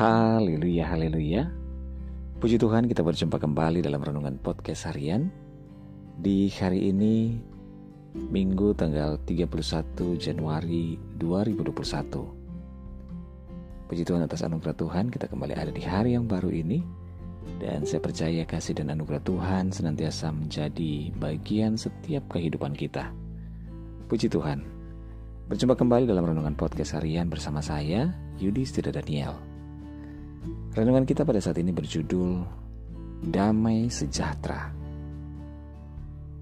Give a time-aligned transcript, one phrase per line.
[0.00, 1.52] Haleluya, haleluya.
[2.40, 5.28] Puji Tuhan kita berjumpa kembali dalam Renungan Podcast Harian.
[6.16, 7.36] Di hari ini
[8.16, 9.60] Minggu tanggal 31
[10.16, 12.16] Januari 2021
[13.92, 16.80] Puji Tuhan atas anugerah Tuhan kita kembali ada di hari yang baru ini.
[17.60, 23.12] Dan saya percaya kasih dan anugerah Tuhan senantiasa menjadi bagian setiap kehidupan kita.
[24.08, 24.64] Puji Tuhan.
[25.52, 29.49] Berjumpa kembali dalam Renungan Podcast Harian bersama saya Yudi Stira Daniel
[30.70, 32.44] Renungan kita pada saat ini berjudul
[33.26, 34.72] Damai Sejahtera.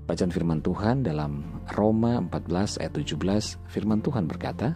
[0.08, 4.72] Bacaan firman Tuhan dalam Roma 14 ayat 17, firman Tuhan berkata,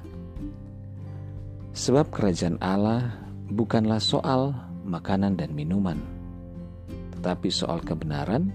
[1.73, 3.17] Sebab kerajaan Allah
[3.49, 4.53] bukanlah soal
[4.85, 5.97] makanan dan minuman,
[7.17, 8.53] tetapi soal kebenaran,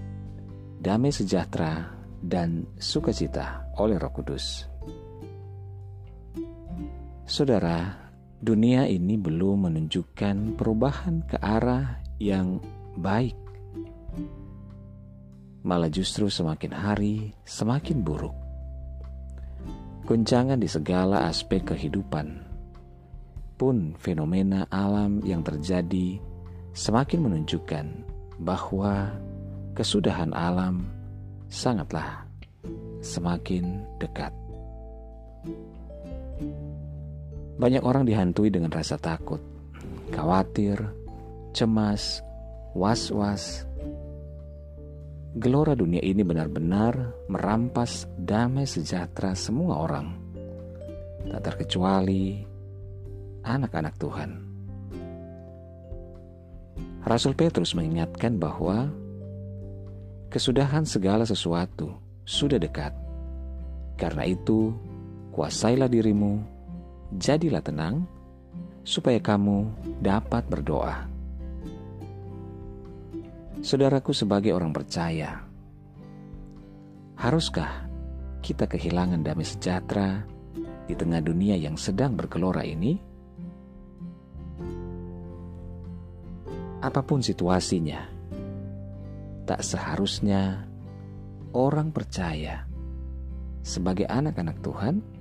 [0.78, 1.90] damai sejahtera,
[2.22, 4.66] dan sukacita oleh Roh Kudus.
[7.26, 8.07] Saudara,
[8.38, 12.62] dunia ini belum menunjukkan perubahan ke arah yang
[12.94, 13.34] baik.
[15.66, 18.34] Malah justru semakin hari semakin buruk.
[20.06, 22.48] Guncangan di segala aspek kehidupan
[23.58, 26.22] pun fenomena alam yang terjadi
[26.72, 27.86] semakin menunjukkan
[28.38, 29.12] bahwa
[29.74, 30.86] kesudahan alam
[31.50, 32.22] sangatlah
[33.02, 34.30] semakin dekat.
[37.58, 39.42] Banyak orang dihantui dengan rasa takut,
[40.14, 40.78] khawatir,
[41.50, 42.22] cemas,
[42.70, 43.66] was-was.
[45.34, 50.14] Gelora dunia ini benar-benar merampas damai sejahtera semua orang,
[51.26, 52.46] tak terkecuali
[53.42, 54.30] anak-anak Tuhan.
[57.02, 58.86] Rasul Petrus mengingatkan bahwa
[60.30, 62.94] kesudahan segala sesuatu sudah dekat.
[63.98, 64.70] Karena itu,
[65.34, 66.57] kuasailah dirimu
[67.14, 68.04] jadilah tenang,
[68.84, 69.68] supaya kamu
[70.00, 71.04] dapat berdoa.
[73.60, 75.44] Saudaraku, sebagai orang percaya,
[77.18, 77.90] haruskah
[78.40, 80.24] kita kehilangan damai sejahtera
[80.88, 82.96] di tengah dunia yang sedang bergelora ini?
[86.78, 88.06] Apa pun situasinya,
[89.44, 90.64] tak seharusnya
[91.50, 92.62] orang percaya
[93.66, 95.17] sebagai anak-anak Tuhan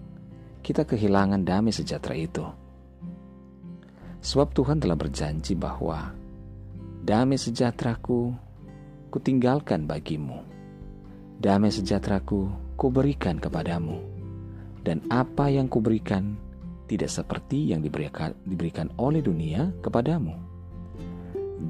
[0.68, 2.44] kita kehilangan damai sejahtera itu.
[4.20, 6.12] Sebab Tuhan telah berjanji bahwa
[7.08, 8.36] damai sejahteraku
[9.08, 10.44] kutinggalkan bagimu.
[11.40, 13.96] Damai sejahteraku kuberikan kepadamu.
[14.84, 16.36] Dan apa yang kuberikan
[16.92, 20.36] tidak seperti yang diberikan, diberikan oleh dunia kepadamu.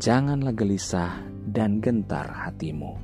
[0.02, 2.97] Janganlah gelisah dan gentar hatimu.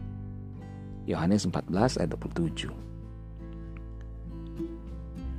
[1.05, 2.92] Yohanes 14 ayat 27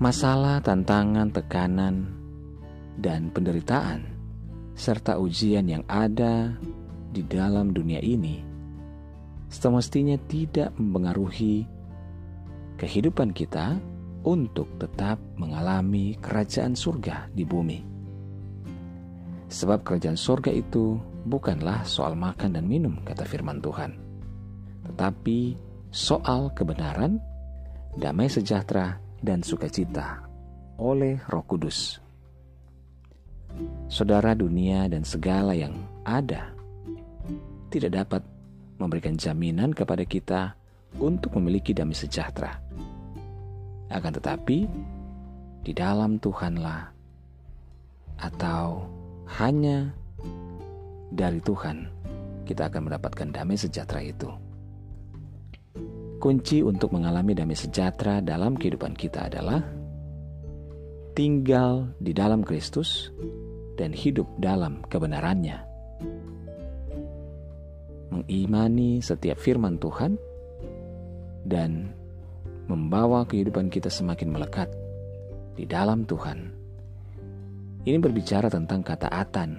[0.03, 2.11] masalah, tantangan, tekanan,
[2.99, 4.07] dan penderitaan,
[4.75, 6.55] serta ujian yang ada
[7.15, 8.43] di dalam dunia ini,
[9.47, 11.63] semestinya tidak mempengaruhi
[12.75, 13.79] kehidupan kita
[14.27, 17.81] untuk tetap mengalami kerajaan surga di bumi.
[19.47, 23.95] Sebab kerajaan surga itu bukanlah soal makan dan minum, kata firman Tuhan,
[24.91, 25.55] tetapi
[25.95, 27.23] soal kebenaran,
[27.95, 30.21] damai sejahtera, dan sukacita
[30.77, 31.97] oleh Roh Kudus.
[33.89, 35.73] Saudara dunia dan segala yang
[36.05, 36.53] ada
[37.73, 38.23] tidak dapat
[38.77, 40.53] memberikan jaminan kepada kita
[41.01, 42.61] untuk memiliki damai sejahtera.
[43.89, 44.69] Akan tetapi,
[45.65, 46.93] di dalam Tuhanlah
[48.21, 48.85] atau
[49.41, 49.89] hanya
[51.09, 51.89] dari Tuhan
[52.45, 54.29] kita akan mendapatkan damai sejahtera itu.
[56.25, 59.61] Kunci untuk mengalami damai sejahtera dalam kehidupan kita adalah
[61.13, 63.13] tinggal di dalam Kristus
[63.77, 65.61] dan hidup dalam kebenarannya.
[68.09, 70.17] Mengimani setiap firman Tuhan
[71.45, 71.93] dan
[72.73, 74.73] membawa kehidupan kita semakin melekat
[75.61, 76.57] di dalam Tuhan.
[77.85, 79.51] Ini berbicara tentang ketaatan.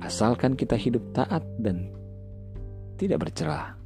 [0.00, 1.92] Asalkan kita hidup taat dan
[2.96, 3.79] tidak bercerah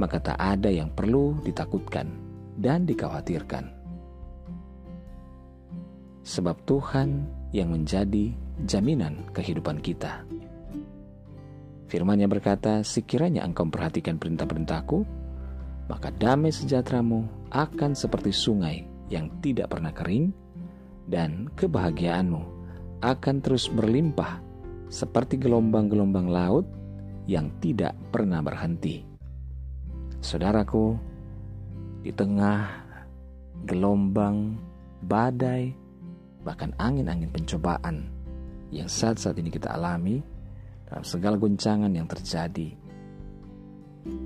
[0.00, 2.08] maka tak ada yang perlu ditakutkan
[2.56, 3.68] dan dikhawatirkan.
[6.24, 8.32] Sebab Tuhan yang menjadi
[8.64, 10.24] jaminan kehidupan kita.
[11.92, 15.04] Firman-Nya berkata, sekiranya engkau perhatikan perintah-perintahku,
[15.90, 20.30] maka damai sejahteramu akan seperti sungai yang tidak pernah kering,
[21.10, 22.42] dan kebahagiaanmu
[23.02, 24.38] akan terus berlimpah
[24.86, 26.66] seperti gelombang-gelombang laut
[27.26, 29.09] yang tidak pernah berhenti.
[30.20, 31.00] Saudaraku,
[32.04, 32.68] di tengah
[33.64, 34.60] gelombang,
[35.00, 35.72] badai,
[36.44, 38.04] bahkan angin-angin pencobaan
[38.68, 40.20] yang saat-saat ini kita alami,
[40.84, 42.68] dalam segala guncangan yang terjadi,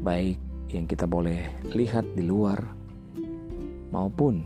[0.02, 0.38] baik
[0.75, 2.58] yang kita boleh lihat di luar
[3.94, 4.43] maupun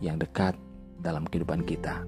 [0.00, 0.56] yang dekat
[0.96, 2.00] dalam kehidupan kita.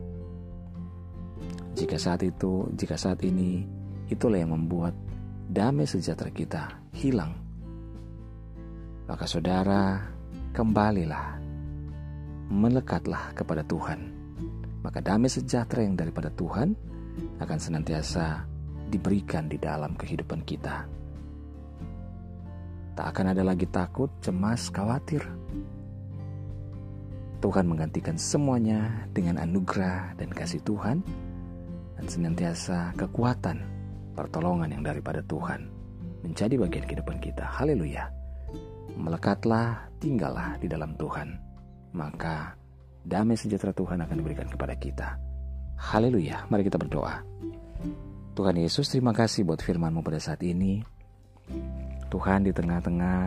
[1.76, 3.68] Jika saat itu, jika saat ini,
[4.08, 4.96] itulah yang membuat
[5.44, 6.62] damai sejahtera kita
[6.96, 7.43] hilang,
[9.04, 10.00] maka saudara
[10.56, 11.36] kembalilah,
[12.48, 14.12] melekatlah kepada Tuhan.
[14.84, 16.76] Maka damai sejahtera yang daripada Tuhan
[17.40, 18.44] akan senantiasa
[18.88, 20.84] diberikan di dalam kehidupan kita.
[22.94, 25.24] Tak akan ada lagi takut, cemas, khawatir.
[27.42, 31.04] Tuhan menggantikan semuanya dengan anugerah dan kasih Tuhan
[31.98, 33.60] dan senantiasa kekuatan,
[34.16, 35.68] pertolongan yang daripada Tuhan
[36.24, 37.44] menjadi bagian kehidupan kita.
[37.44, 38.23] Haleluya.
[38.94, 41.34] Melekatlah, tinggallah di dalam Tuhan.
[41.94, 42.54] Maka
[43.02, 45.18] damai sejahtera Tuhan akan diberikan kepada kita.
[45.78, 46.46] Haleluya.
[46.48, 47.22] Mari kita berdoa.
[48.34, 50.82] Tuhan Yesus, terima kasih buat firman-Mu pada saat ini.
[52.10, 53.18] Tuhan di tengah-tengah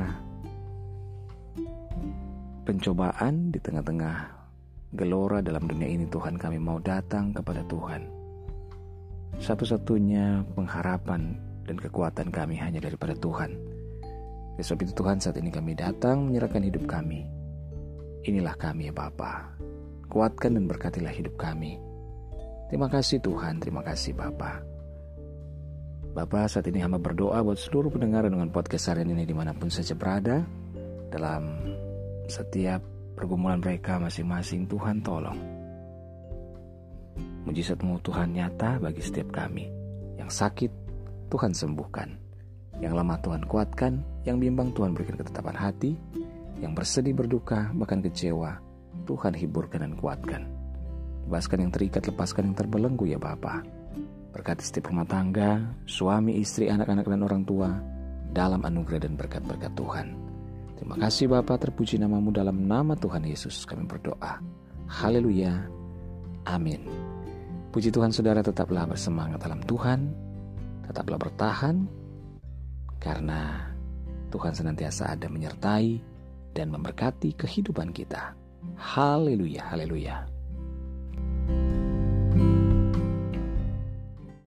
[2.68, 4.16] pencobaan, di tengah-tengah
[4.96, 8.18] gelora dalam dunia ini Tuhan kami mau datang kepada Tuhan
[9.38, 11.38] satu-satunya pengharapan
[11.68, 13.77] dan kekuatan kami hanya daripada Tuhan.
[14.58, 17.30] Sebab itu Tuhan saat ini kami datang menyerahkan hidup kami.
[18.26, 19.54] Inilah kami ya Bapa.
[20.10, 21.78] Kuatkan dan berkatilah hidup kami.
[22.68, 24.60] Terima kasih Tuhan, terima kasih Bapa.
[26.18, 29.70] Bapak saat ini hamba berdoa buat seluruh pendengar dengan podcast harian ini di mana pun
[29.70, 30.42] saja berada
[31.14, 31.62] dalam
[32.26, 32.82] setiap
[33.14, 35.58] pergumulan mereka masing-masing Tuhan tolong
[37.48, 39.72] Mujizatmu Tuhan nyata bagi setiap kami.
[40.20, 40.72] Yang sakit,
[41.32, 42.27] Tuhan sembuhkan.
[42.78, 43.94] Yang lemah Tuhan kuatkan,
[44.28, 45.98] yang bimbang Tuhan berikan ketetapan hati,
[46.62, 48.62] yang bersedih berduka, bahkan kecewa,
[49.10, 50.46] Tuhan hiburkan dan kuatkan.
[51.28, 53.66] Bebaskan yang terikat, lepaskan yang terbelenggu ya Bapa.
[54.32, 57.70] Berkati setiap rumah tangga, suami, istri, anak-anak, dan orang tua,
[58.32, 60.08] dalam anugerah dan berkat-berkat Tuhan.
[60.78, 64.38] Terima kasih Bapa, terpuji namamu dalam nama Tuhan Yesus kami berdoa.
[64.86, 65.66] Haleluya.
[66.46, 66.86] Amin.
[67.74, 70.14] Puji Tuhan saudara tetaplah bersemangat dalam Tuhan,
[70.88, 71.76] tetaplah bertahan,
[72.98, 73.72] karena
[74.30, 76.00] Tuhan senantiasa ada menyertai
[76.54, 78.34] dan memberkati kehidupan kita.
[78.76, 80.37] Haleluya, haleluya.